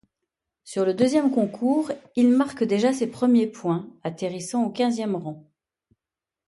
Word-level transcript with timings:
Sur 0.63 0.83
le 0.83 0.95
deuxième 0.95 1.29
concours, 1.29 1.91
il 2.15 2.29
marque 2.31 2.63
déjà 2.63 2.91
ses 2.91 3.05
premiers 3.05 3.45
points, 3.45 3.87
atterrissant 4.01 4.63
au 4.63 4.71
quinzième 4.71 5.15
rang. 5.15 5.45